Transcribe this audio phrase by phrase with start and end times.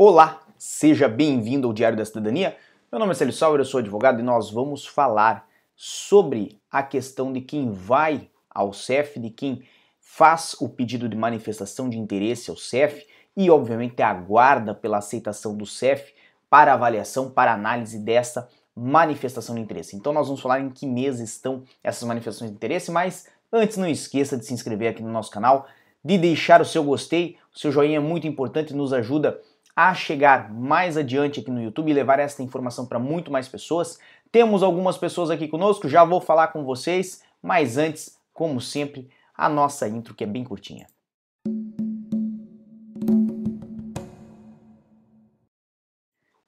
[0.00, 2.56] Olá, seja bem-vindo ao Diário da Cidadania.
[2.92, 7.32] Meu nome é Célio Sauer, eu sou advogado e nós vamos falar sobre a questão
[7.32, 9.64] de quem vai ao CEF, de quem
[9.98, 13.04] faz o pedido de manifestação de interesse ao CEF
[13.36, 16.14] e, obviamente, aguarda pela aceitação do CEF
[16.48, 19.96] para avaliação, para análise dessa manifestação de interesse.
[19.96, 23.88] Então, nós vamos falar em que mês estão essas manifestações de interesse, mas antes não
[23.88, 25.66] esqueça de se inscrever aqui no nosso canal,
[26.04, 29.40] de deixar o seu gostei, o seu joinha é muito importante e nos ajuda
[29.78, 33.96] a chegar mais adiante aqui no YouTube e levar esta informação para muito mais pessoas.
[34.32, 39.48] Temos algumas pessoas aqui conosco, já vou falar com vocês, mas antes, como sempre, a
[39.48, 40.88] nossa intro que é bem curtinha.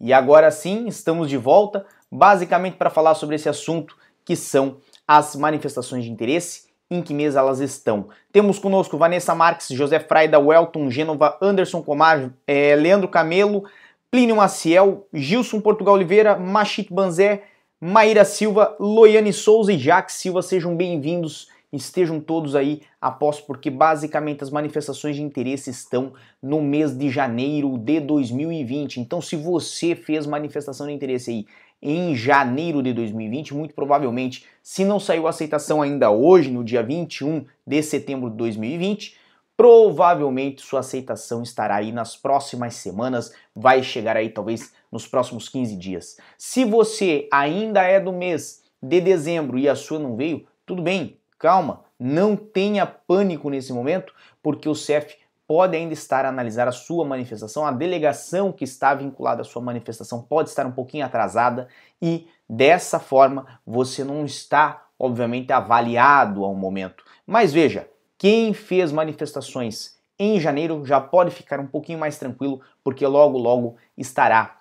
[0.00, 5.36] E agora sim, estamos de volta, basicamente para falar sobre esse assunto que são as
[5.36, 8.08] manifestações de interesse em que mês elas estão.
[8.32, 13.64] Temos conosco Vanessa Marques, José Fraida, Welton, Gênova, Anderson Comar, é, Leandro Camelo,
[14.10, 17.42] Plínio Maciel, Gilson Portugal Oliveira, Machit Banzé,
[17.80, 24.42] Maíra Silva, Loiane Souza e Jaque Silva, sejam bem-vindos, estejam todos aí após, porque basicamente
[24.42, 29.00] as manifestações de interesse estão no mês de janeiro de 2020.
[29.00, 31.46] Então, se você fez manifestação de interesse aí
[31.80, 36.82] em janeiro de 2020, muito provavelmente, se não saiu a aceitação ainda hoje, no dia
[36.82, 39.16] 21 de setembro de 2020,
[39.56, 45.76] provavelmente sua aceitação estará aí nas próximas semanas, vai chegar aí talvez nos próximos 15
[45.76, 46.16] dias.
[46.36, 51.17] Se você ainda é do mês de dezembro e a sua não veio, tudo bem,
[51.38, 56.72] calma, não tenha pânico nesse momento, porque o CEF pode ainda estar a analisar a
[56.72, 61.68] sua manifestação, a delegação que está vinculada à sua manifestação pode estar um pouquinho atrasada
[62.02, 67.02] e dessa forma você não está, obviamente, avaliado ao momento.
[67.26, 73.06] Mas veja, quem fez manifestações em janeiro já pode ficar um pouquinho mais tranquilo, porque
[73.06, 74.58] logo, logo estará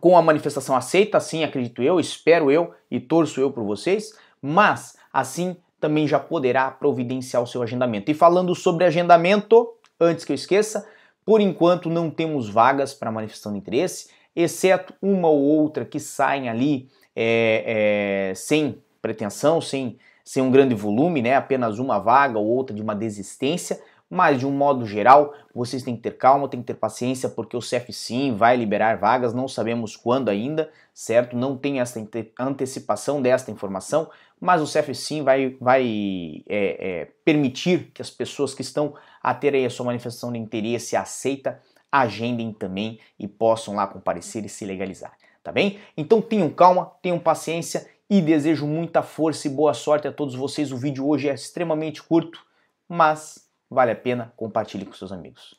[0.00, 4.96] com a manifestação aceita, assim acredito eu, espero eu e torço eu por vocês, mas
[5.12, 8.10] assim também já poderá providenciar o seu agendamento.
[8.10, 10.86] E falando sobre agendamento, Antes que eu esqueça,
[11.24, 16.48] por enquanto não temos vagas para manifestação de interesse, exceto uma ou outra que saem
[16.48, 21.34] ali é, é, sem pretensão, sem, sem um grande volume, né?
[21.34, 23.80] apenas uma vaga ou outra de uma desistência,
[24.10, 27.56] mas de um modo geral, vocês têm que ter calma, têm que ter paciência, porque
[27.56, 31.36] o CEF sim vai liberar vagas, não sabemos quando ainda, certo?
[31.36, 32.00] Não tem essa
[32.38, 34.10] antecipação desta informação,
[34.40, 39.34] mas o CEF sim vai, vai é, é, permitir que as pessoas que estão a
[39.34, 44.48] ter aí a sua manifestação de interesse aceita, agendem também e possam lá comparecer e
[44.48, 45.78] se legalizar, tá bem?
[45.96, 50.72] Então tenham calma, tenham paciência e desejo muita força e boa sorte a todos vocês.
[50.72, 52.42] O vídeo hoje é extremamente curto,
[52.88, 55.54] mas vale a pena, compartilhe com seus amigos.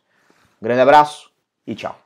[0.61, 1.31] grande abraço
[1.65, 1.99] e tchau.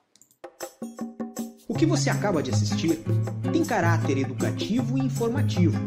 [1.67, 3.03] O que você acaba de assistir
[3.51, 5.77] tem caráter educativo e informativo.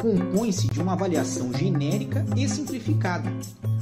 [0.00, 3.28] Compõe-se de uma avaliação genérica e simplificada.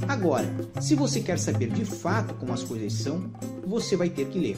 [0.07, 0.47] Agora,
[0.81, 3.31] se você quer saber de fato como as coisas são,
[3.65, 4.57] você vai ter que ler.